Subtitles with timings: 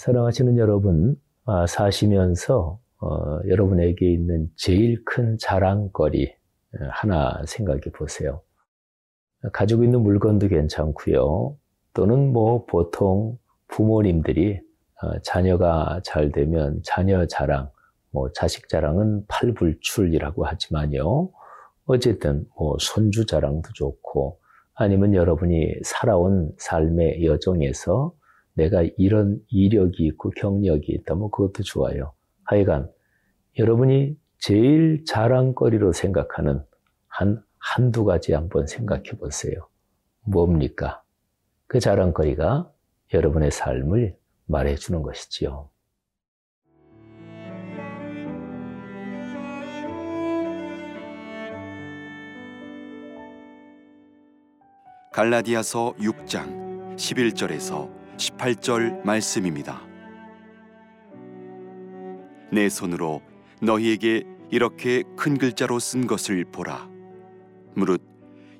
[0.00, 6.34] 사랑하시는 여러분, 아, 사시면서 어, 여러분에게 있는 제일 큰 자랑거리
[6.90, 8.40] 하나 생각해 보세요.
[9.52, 11.54] 가지고 있는 물건도 괜찮고요.
[11.92, 13.36] 또는 뭐 보통
[13.68, 14.60] 부모님들이
[15.02, 17.70] 어, 자녀가 잘 되면 자녀 자랑,
[18.10, 21.30] 뭐 자식 자랑은 팔불출이라고 하지만요.
[21.84, 24.40] 어쨌든 뭐 손주 자랑도 좋고
[24.72, 28.14] 아니면 여러분이 살아온 삶의 여정에서
[28.60, 32.12] 내가 이런 이력이 있고 경력이 있다 뭐 그것도 좋아요.
[32.44, 32.90] 하여간
[33.58, 36.62] 여러분이 제일 자랑거리로 생각하는
[37.08, 39.68] 한 한두 가지 한번 생각해 보세요.
[40.20, 41.02] 뭡니까?
[41.66, 42.70] 그 자랑거리가
[43.14, 45.70] 여러분의 삶을 말해 주는 것이지요.
[55.12, 59.80] 갈라디아서 6장 11절에서 18절 말씀입니다.
[62.52, 63.22] 내 손으로
[63.62, 66.88] 너희에게 이렇게 큰 글자로 쓴 것을 보라.
[67.74, 68.02] 무릇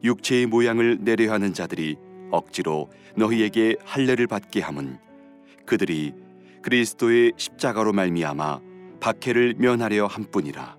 [0.03, 1.97] 육체의 모양을 내려하는 자들이
[2.31, 4.99] 억지로 너희에게 할례를 받게 함은
[5.67, 6.15] 그들이
[6.63, 8.61] 그리스도의 십자가로 말미암아
[9.01, 10.77] 박해를 면하려 함뿐이라.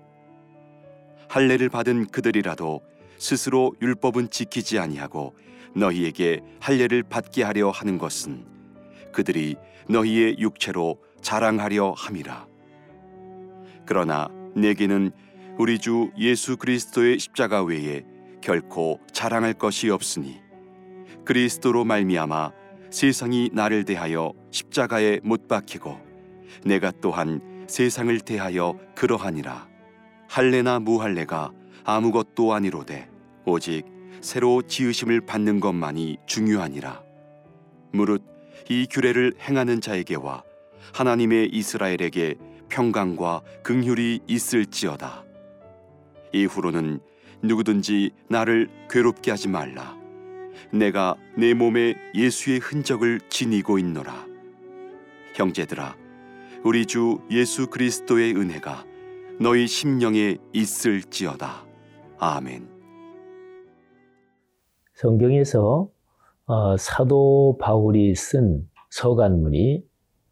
[1.28, 2.80] 할례를 받은 그들이라도
[3.18, 5.34] 스스로 율법은 지키지 아니하고
[5.76, 8.52] 너희에게 할례를 받게 하려 하는 것은
[9.12, 9.56] 그들이
[9.88, 12.46] 너희의 육체로 자랑하려 함이라.
[13.86, 15.12] 그러나 내게는
[15.58, 18.04] 우리 주 예수 그리스도의 십자가 외에
[18.40, 20.40] 결코 자랑할 것이 없으니
[21.24, 22.52] 그리스도로 말미암아
[22.90, 25.98] 세상이 나를 대하여 십자가에 못 박히고
[26.64, 29.68] 내가 또한 세상을 대하여 그러하니라
[30.28, 31.52] 할례나 무할례가
[31.84, 33.08] 아무것도 아니로되
[33.44, 33.84] 오직
[34.20, 37.02] 새로 지으심을 받는 것만이 중요하니라
[37.92, 38.31] 무릇
[38.68, 40.44] 이 규례를 행하는 자에게와
[40.94, 42.36] 하나님의 이스라엘에게
[42.68, 45.24] 평강과 긍휼이 있을지어다.
[46.32, 47.00] 이후로는
[47.42, 49.96] 누구든지 나를 괴롭게 하지 말라.
[50.72, 54.26] 내가 내 몸에 예수의 흔적을 지니고 있노라.
[55.34, 55.96] 형제들아,
[56.64, 58.86] 우리 주 예수 그리스도의 은혜가
[59.40, 61.66] 너희 심령에 있을지어다.
[62.18, 62.68] 아멘.
[64.94, 65.88] 성경에서
[66.46, 69.84] 어, 사도 바울이 쓴 서간문이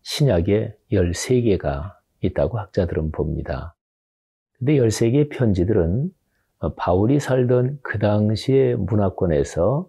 [0.03, 3.75] 신약에 13개가 있다고 학자들은 봅니다.
[4.59, 6.11] 근데 13개의 편지들은
[6.59, 9.89] 어, 바울이 살던 그 당시의 문화권에서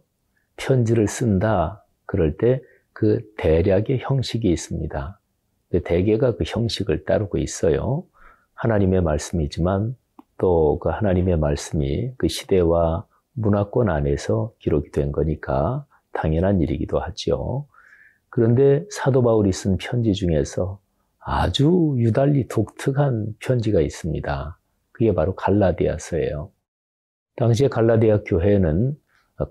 [0.57, 2.61] 편지를 쓴다 그럴 때
[2.93, 5.19] 그 대략의 형식이 있습니다.
[5.69, 8.03] 그 대개가 그 형식을 따르고 있어요.
[8.53, 9.95] 하나님의 말씀이지만
[10.37, 17.65] 또 그 하나님의 말씀이 그 시대와 문화권 안에서 기록이 된 거니까 당연한 일이기도 하지요.
[18.29, 20.79] 그런데 사도 바울이 쓴 편지 중에서
[21.19, 24.57] 아주 유달리 독특한 편지가 있습니다.
[24.91, 26.51] 그게 바로 갈라디아서예요.
[27.35, 28.97] 당시에 갈라디아 교회는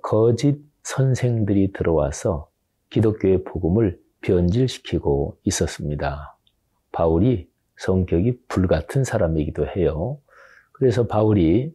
[0.03, 2.51] 거짓 선생들이 들어와서
[2.91, 6.37] 기독교의 복음을 변질시키고 있었습니다.
[6.93, 10.19] 바울이 성격이 불같은 사람이기도 해요.
[10.73, 11.75] 그래서 바울이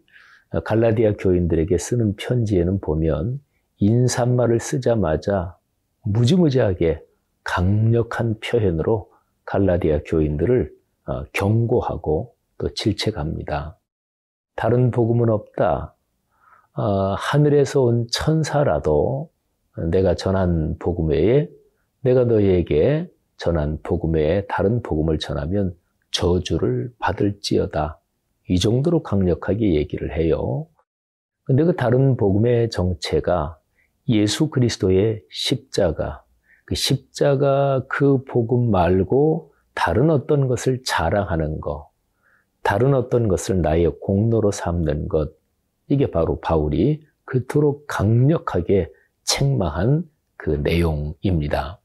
[0.64, 3.40] 갈라디아 교인들에게 쓰는 편지에는 보면
[3.78, 5.58] 인사말을 쓰자마자
[6.04, 7.04] 무지무지하게
[7.44, 9.12] 강력한 표현으로
[9.46, 10.72] 갈라디아 교인들을
[11.08, 13.78] 어, 경고하고 또 질책합니다.
[14.56, 15.96] 다른 복음은 없다.
[16.74, 16.84] 어,
[17.18, 19.30] 하늘에서 온 천사라도
[19.92, 21.50] 내가 전한 복음 외에
[22.02, 25.76] 내가 너희에게 전한 복음 외에 다른 복음을 전하면
[26.12, 28.00] 저주를 받을지어다.
[28.50, 30.68] 이 정도로 강력하게 얘기를 해요.
[31.44, 33.58] 근데 그 다른 복음의 정체가
[34.08, 36.24] 예수 그리스도의 십자가,
[36.66, 41.90] 그 십자가 그 복음 말고 다른 어떤 것을 자랑하는 것,
[42.64, 45.32] 다른 어떤 것을 나의 공로로 삼는 것,
[45.88, 48.90] 이게 바로 바울이 그토록 강력하게
[49.24, 50.04] 책망한
[50.38, 51.80] 그 내용입니다.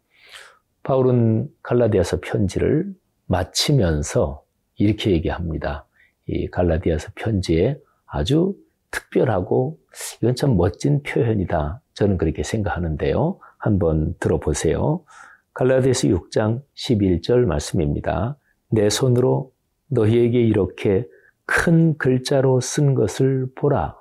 [0.82, 2.94] 바울은 갈라디아서 편지를
[3.26, 4.42] 마치면서
[4.76, 5.86] 이렇게 얘기합니다.
[6.26, 8.54] 이 갈라디아서 편지에 아주
[8.90, 9.78] 특별하고
[10.22, 11.80] 이건 참 멋진 표현이다.
[12.00, 13.38] 저는 그렇게 생각하는데요.
[13.58, 15.04] 한번 들어보세요.
[15.52, 18.38] 갈라디아서 6장 11절 말씀입니다.
[18.70, 19.52] 내 손으로
[19.88, 21.06] 너희에게 이렇게
[21.44, 23.98] 큰 글자로 쓴 것을 보라.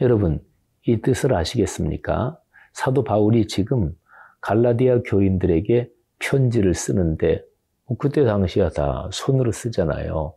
[0.00, 0.40] 여러분,
[0.86, 2.38] 이 뜻을 아시겠습니까?
[2.72, 3.92] 사도 바울이 지금
[4.40, 5.90] 갈라디아 교인들에게
[6.20, 7.42] 편지를 쓰는데
[7.86, 10.34] 뭐 그때 당시야 다 손으로 쓰잖아요.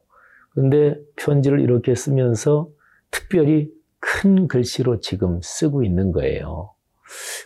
[0.50, 2.70] 근데 편지를 이렇게 쓰면서
[3.12, 3.70] 특별히
[4.06, 6.74] 큰 글씨로 지금 쓰고 있는 거예요.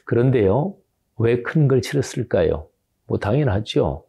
[0.05, 0.75] 그런데요,
[1.17, 2.67] 왜 큰 글씨를 쓸까요?
[3.07, 4.05] 뭐 당연하죠.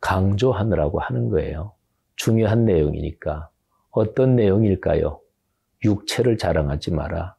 [0.00, 1.74] 강조하느라고 하는 거예요.
[2.16, 3.50] 중요한 내용이니까.
[3.90, 5.20] 어떤 내용일까요?
[5.84, 7.36] 육체를 자랑하지 마라.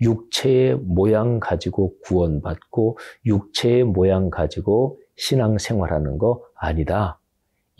[0.00, 7.20] 육체의 모양 가지고 구원받고 육체의 모양 가지고 신앙생활하는 거 아니다.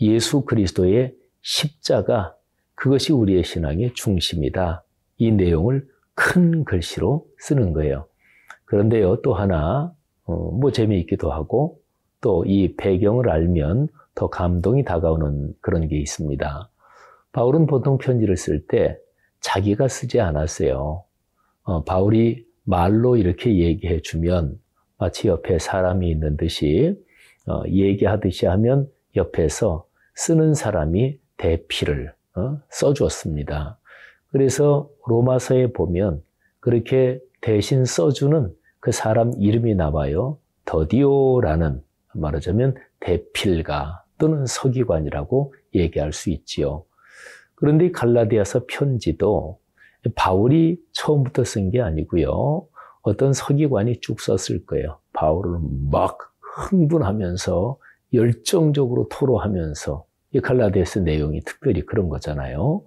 [0.01, 2.35] 예수 그리스도의 십자가
[2.73, 4.83] 그것이 우리의 신앙의 중심이다.
[5.17, 8.07] 이 내용을 큰 글씨로 쓰는 거예요.
[8.65, 11.79] 그런데요, 또 하나, 어, 뭐 재미있기도 하고,
[12.21, 16.69] 또 이 배경을 알면 더 감동이 다가오는 그런 게 있습니다.
[17.33, 18.97] 바울은 보통 편지를 쓸 때
[19.41, 21.03] 자기가 쓰지 않았어요.
[21.63, 24.59] 어, 바울이 말로 이렇게 얘기해 주면
[24.97, 26.97] 마치 옆에 사람이 있는 듯이
[27.47, 29.85] 어, 얘기하듯이 하면 옆에서
[30.15, 33.77] 쓰는 사람이 대피를 어, 써주었습니다.
[34.35, 36.21] 그래서 로마서에 보면
[36.59, 40.39] 그렇게 대신 써주는 그 사람 이름이 나와요.
[40.65, 41.81] 더디오라는
[42.15, 46.83] 말하자면 대필가 또는 서기관이라고 얘기할 수 있지요.
[47.55, 49.61] 그런데 갈라디아서 편지도
[50.15, 52.67] 바울이 처음부터 쓴 게 아니고요.
[53.03, 54.99] 어떤 서기관이 쭉 썼을 거예요.
[55.13, 57.77] 바울은 막 흥분하면서
[58.11, 62.83] 열정적으로 토로하면서 이 갈라디아서 내용이 특별히 그런 거잖아요.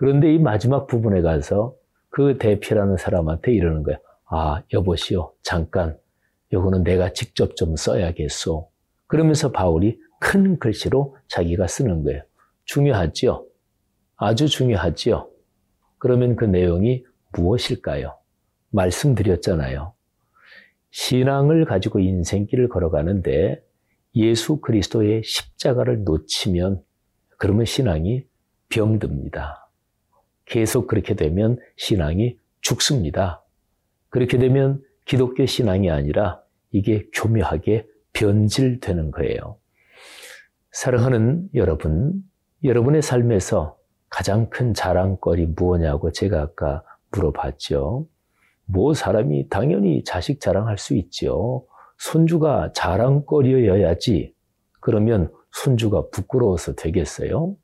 [0.00, 1.74] 그런데 이 마지막 부분에 가서
[2.08, 3.98] 그 대피라는 사람한테 이러는 거야.
[4.30, 5.34] 아, 여보시오.
[5.42, 5.98] 잠깐.
[6.54, 8.70] 요거는 내가 직접 좀 써야겠소.
[9.06, 12.22] 그러면서 바울이 큰 글씨로 자기가 쓰는 거예요.
[12.64, 13.44] 중요하지요?
[14.16, 15.28] 아주 중요하지요?
[15.98, 17.04] 그러면 그 내용이
[17.34, 18.16] 무엇일까요?
[18.70, 19.92] 말씀드렸잖아요.
[20.92, 23.62] 신앙을 가지고 인생길을 걸어가는데
[24.14, 26.82] 예수 그리스도의 십자가를 놓치면
[27.36, 28.24] 그러면 신앙이
[28.70, 29.59] 병듭니다.
[30.50, 33.44] 계속 그렇게 되면 신앙이 죽습니다.
[34.08, 36.42] 그렇게 되면 기독교 신앙이 아니라
[36.72, 39.58] 이게 교묘하게 변질되는 거예요.
[40.72, 42.22] 사랑하는 여러분,
[42.64, 46.82] 여러분의 삶에서 가장 큰 자랑거리 무엇냐고 제가 아까
[47.12, 48.08] 물어봤죠.
[48.66, 51.64] 뭐 사람이 당연히 자식 자랑할 수 있죠.
[51.96, 54.34] 손주가 자랑거리여야지.
[54.80, 57.54] 그러면 손주가 부끄러워서 되겠어요?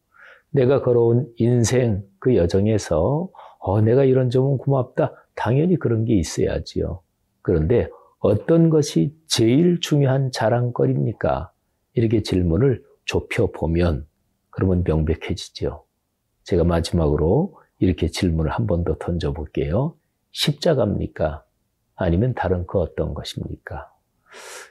[0.57, 5.13] 내가 걸어온 인생 그 여정에서 어, 내가 이런 점은 고맙다.
[5.35, 7.03] 당연히 그런 게 있어야지요.
[7.43, 7.89] 그런데
[8.21, 11.53] 어떤 것이 제일 중요한 자랑거리입니까?
[11.93, 14.07] 이렇게 질문을 좁혀보면
[14.51, 15.85] 그러면 명백해지죠.
[16.45, 19.95] 제가 마지막으로 이렇게 질문을 한 번 더 던져볼게요.
[20.33, 21.45] 십자가입니까?
[21.97, 23.91] 아니면 다른 그 어떤 것입니까?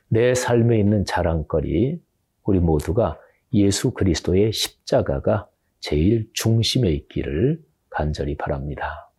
[0.10, 2.02] 내 삶에 있는 자랑거리,
[2.44, 3.20] 우리 모두가
[3.54, 5.48] 예수 그리스도의 십자가가
[5.88, 9.12] 제일 중심에 있기를 간절히 바랍니다.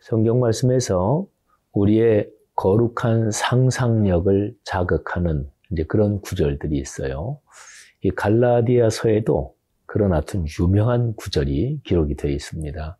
[0.00, 1.26] 성경 말씀에서
[1.72, 7.38] 우리의 거룩한 상상력을 자극하는 이제 그런 구절들이 있어요.
[8.00, 9.54] 이 갈라디아서에도
[9.92, 12.96] 그런 아주 유명한 구절이 기록이 되어 있습니다.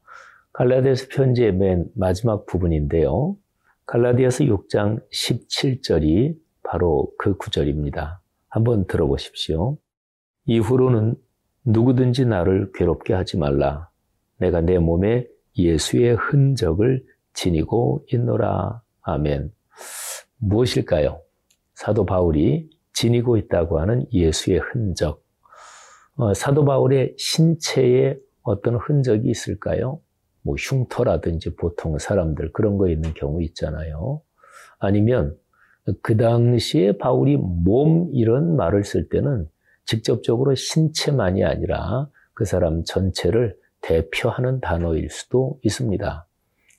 [0.52, 3.34] 갈라디아서 편지의 맨 마지막 부분인데요.
[3.86, 8.20] 갈라디아서 6장 17절이 바로 그 구절입니다.
[8.50, 9.78] 한번 들어보십시오.
[10.44, 11.14] 이후로는
[11.64, 13.88] 누구든지 나를 괴롭게 하지 말라.
[14.36, 18.82] 내가 내 몸에 예수의 흔적을 지니고 있노라.
[19.00, 19.50] 아멘.
[20.36, 21.22] 무엇일까요?
[21.72, 25.21] 사도 바울이 지니고 있다고 하는 예수의 흔적.
[26.22, 29.98] 어, 사도 바울의 신체에 어떤 흔적이 있을까요?
[30.42, 34.22] 뭐 흉터라든지 보통 사람들 그런 거 있는 경우 있잖아요.
[34.78, 35.36] 아니면
[36.00, 39.48] 그 당시에 바울이 몸 이런 말을 쓸 때는
[39.84, 46.28] 직접적으로 신체만이 아니라 그 사람 전체를 대표하는 단어일 수도 있습니다.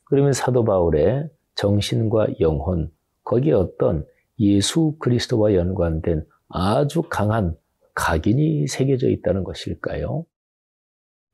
[0.06, 2.90] 그러면 사도 바울의 정신과 영혼,
[3.26, 4.06] 거기에 어떤
[4.40, 7.58] 예수 그리스도와 연관된 아주 강한
[7.96, 10.26] 각인이 새겨져 있다는 것일까요?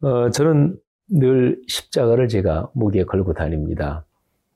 [0.02, 0.78] 어, 저는
[1.10, 4.06] 늘 십자가를 제가 목에 걸고 다닙니다.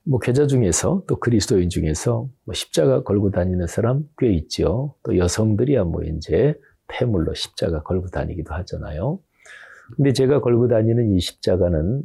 [0.05, 4.95] 뭐 계좌 중에서 또 그리스도인 중에서 뭐 십자가 걸고 다니는 사람 꽤 있죠.
[5.03, 6.55] 또 여성들이야 뭐 이제
[6.88, 9.19] 폐물로 십자가 걸고 다니기도 하잖아요.
[9.95, 12.03] 근데 제가 걸고 다니는 이 십자가는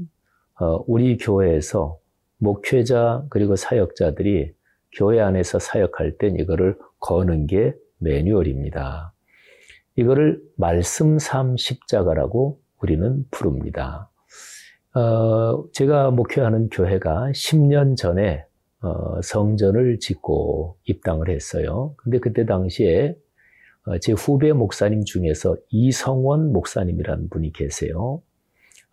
[0.61, 1.99] 어, 우리 교회에서
[2.39, 4.53] 목회자 그리고 사역자들이
[4.97, 9.13] 교회 안에서 사역할 땐 이거를 거는 게 매뉴얼입니다.
[9.99, 14.09] 이거를 말씀 삼 십자가라고 우리는 부릅니다.
[14.95, 18.45] 어, 제가 목회하는 교회가 10년 전에
[18.81, 21.95] 어, 성전을 짓고 입당을 했어요.
[21.97, 23.17] 근데 그때 당시에
[23.87, 28.23] 어, 제 후배 목사님 중에서 이성원 목사님이라는 분이 계세요.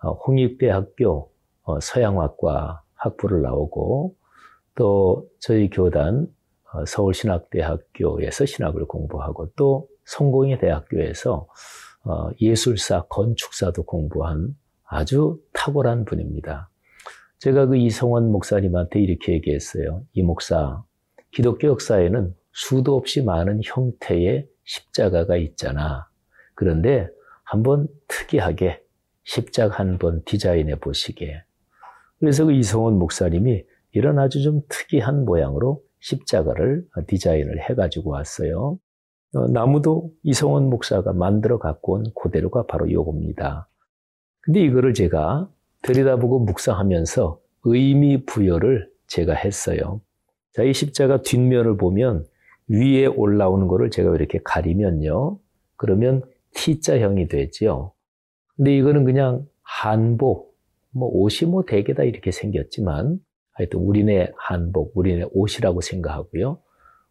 [0.02, 1.30] 어, 홍익대학교
[1.66, 4.16] 어, 서양학과 학부를 나오고
[4.74, 6.26] 또 저희 교단
[6.88, 11.48] 서울신학대학교에서 신학을 공부하고 또 성공의 대학교에서
[12.40, 16.70] 예술사, 건축사도 공부한 아주 탁월한 분입니다.
[17.40, 20.04] 제가 그 이성원 목사님한테 이렇게 얘기했어요.
[20.14, 20.84] 이 목사,
[21.32, 26.08] 기독교 역사에는 수도 없이 많은 형태의 십자가가 있잖아.
[26.54, 27.10] 그런데
[27.44, 28.82] 한번 특이하게
[29.24, 31.44] 십자가 한번 디자인해 보시게.
[32.20, 38.80] 그래서 그 이성원 목사님이 이런 아주 좀 특이한 모양으로 십자가를 디자인을 해가지고 왔어요.
[39.36, 43.68] 어, 나무도 이성원 목사가 만들어 갖고 온 그대로가 바로 요겁니다.
[44.42, 45.50] 근데 이거를 제가
[45.82, 50.00] 들여다보고 묵상하면서 의미 부여를 제가 했어요.
[50.54, 52.26] 자, 이 십자가 뒷면을 보면
[52.68, 55.38] 위에 올라오는 거를 제가 이렇게 가리면요.
[55.76, 56.24] 그러면
[56.54, 57.94] T자형이 되죠.
[58.56, 60.56] 근데 이거는 그냥 한복,
[60.92, 63.20] 뭐 옷이 뭐 대개다 이렇게 생겼지만
[63.52, 66.60] 하여튼 우리네 한복, 우리네 옷이라고 생각하고요.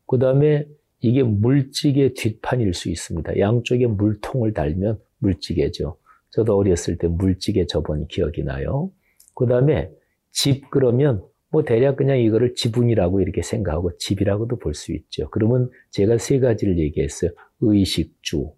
[0.06, 0.66] 그 다음에
[1.04, 3.38] 이게 물찌개 뒷판일 수 있습니다.
[3.38, 5.98] 양쪽에 물통을 달면 물찌개죠.
[6.30, 8.90] 저도 어렸을 때 물찌개 접은 기억이 나요.
[9.34, 9.90] 그 다음에
[10.32, 15.28] 집 그러면 뭐 대략 그냥 이거를 지붕이라고 이렇게 생각하고 집이라고도 볼 수 있죠.
[15.28, 17.32] 그러면 제가 세 가지를 얘기했어요.
[17.60, 18.54] 의식주.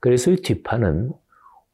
[0.00, 1.10] 그래서 이 뒷판은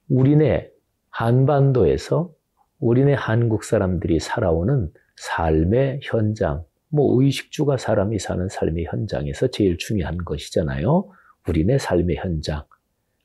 [0.08, 0.68] 우리네
[1.10, 2.32] 한반도에서
[2.80, 11.10] 우리네 한국 사람들이 살아오는 삶의 현장, 뭐 의식주가 사람이 사는 삶의 현장에서 제일 중요한 것이잖아요.
[11.48, 12.64] 우리네 삶의 현장.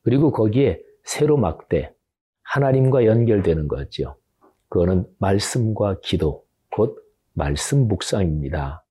[0.04, 1.92] 그리고 거기에 세로 막대,
[2.44, 4.16] 하나님과 연결되는 거죠.
[4.70, 6.98] 그거는 말씀과 기도, 곧
[7.34, 8.86] 말씀 묵상입니다.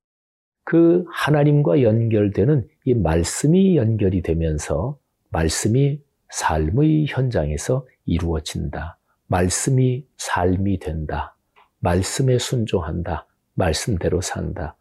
[0.63, 8.99] 그 하나님과 연결되는 이 말씀이 연결이 되면서 말씀이 삶의 현장에서 이루어진다.
[9.27, 11.35] 말씀이 삶이 된다.
[11.79, 13.26] 말씀에 순종한다.
[13.57, 14.77] 말씀대로 산다.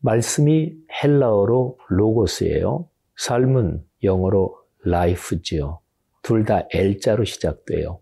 [0.00, 2.88] 말씀이 헬라어로 로고스예요.
[3.16, 4.56] 삶은 영어로
[4.86, 5.80] life지요.
[6.22, 8.00] 둘 다 L자로 시작돼요.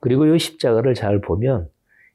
[0.00, 1.68] 그리고 이 십자가를 잘 보면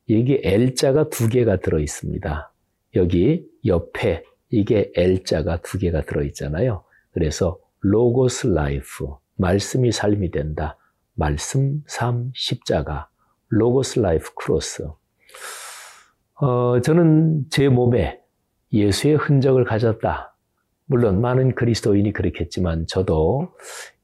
[0.09, 2.51] 여기 L자가 두 개가 들어 있습니다.
[2.95, 6.83] 여기 옆에 이게 L자가 두 개가 들어 있잖아요.
[7.11, 10.77] 그래서 로고스 life, 말씀이 삶이 된다.
[11.13, 13.09] 말씀, 삶, 십자가,
[13.49, 14.87] 로고스 life cross.
[16.35, 18.19] 어, 저는 제 몸에
[18.73, 20.35] 예수의 흔적을 가졌다.
[20.85, 23.53] 물론 많은 그리스도인이 그렇겠지만 저도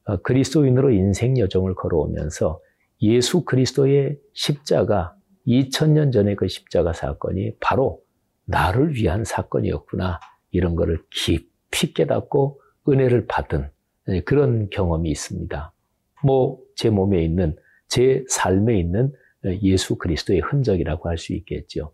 [0.06, 2.62] 어, 그리스도인으로 인생 여정을 걸어오면서
[3.02, 5.14] 예수 그리스도의 십자가
[5.46, 8.02] 2000년 전의 그 십자가 사건이 바로
[8.46, 10.20] 나를 위한 사건이었구나.
[10.52, 13.70] 이런 거를 깊이 깨닫고 은혜를 받은
[14.26, 15.74] 그런 경험이 있습니다.
[16.24, 17.56] 뭐, 제 몸에 있는,
[17.88, 19.14] 제 삶에 있는
[19.64, 21.94] 예수 그리스도의 흔적이라고 할 수 있겠죠.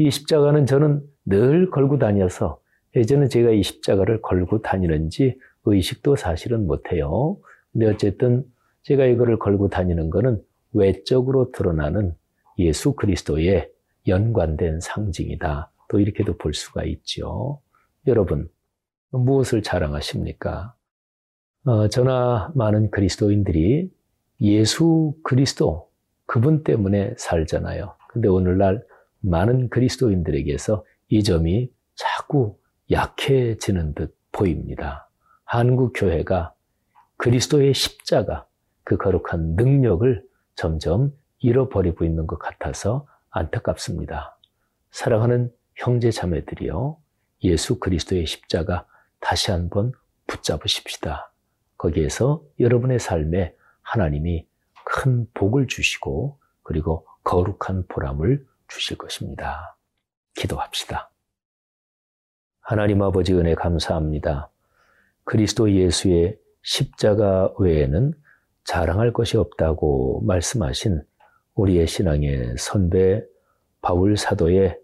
[0.00, 2.58] 이 십자가는 저는 늘 걸고 다녀서
[2.96, 7.36] 예전에 제가 이 십자가를 걸고 다니는지 의식도 사실은 못해요.
[7.70, 8.42] 근데 어쨌든
[8.80, 10.42] 제가 이거를 걸고 다니는 것은
[10.72, 12.14] 외적으로 드러나는
[12.58, 13.68] 예수 그리스도의
[14.08, 15.70] 연관된 상징이다.
[15.90, 17.60] 또 이렇게도 볼 수가 있죠.
[18.06, 18.48] 여러분,
[19.10, 20.74] 무엇을 자랑하십니까?
[21.66, 23.90] 어, 저나 많은 그리스도인들이
[24.40, 25.90] 예수 그리스도,
[26.24, 27.96] 그분 때문에 살잖아요.
[28.08, 28.82] 근데 오늘날
[29.20, 32.58] 많은 그리스도인들에게서 이 점이 자꾸
[32.90, 35.08] 약해지는 듯 보입니다.
[35.44, 36.54] 한국 교회가
[37.16, 38.46] 그리스도의 십자가,
[38.84, 40.22] 그 거룩한 능력을
[40.54, 44.38] 점점 잃어버리고 있는 것 같아서 안타깝습니다.
[44.90, 46.98] 사랑하는 형제 자매들이요.
[47.44, 48.86] 예수 그리스도의 십자가
[49.20, 49.92] 다시 한번
[50.26, 51.32] 붙잡으십시다.
[51.78, 54.46] 거기에서 여러분의 삶에 하나님이
[54.84, 59.76] 큰 복을 주시고 그리고 거룩한 보람을 주실 것입니다.
[60.34, 61.10] 기도합시다.
[62.60, 64.50] 하나님 아버지 은혜 감사합니다.
[65.24, 68.14] 그리스도 예수의 십자가 외에는
[68.64, 71.02] 자랑할 것이 없다고 말씀하신
[71.54, 73.22] 우리의 신앙의 선배
[73.82, 74.78] 바울 사도의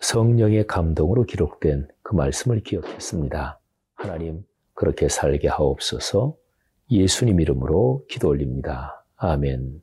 [0.00, 3.60] 성령의 감동으로 기록된 그 말씀을 기억했습니다.
[3.94, 4.44] 하나님,
[4.74, 6.36] 그렇게 살게 하옵소서
[6.90, 9.04] 예수님 이름으로 기도 올립니다.
[9.16, 9.82] 아멘.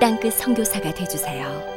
[0.00, 1.75] 땅끝 선교사가 되주세요.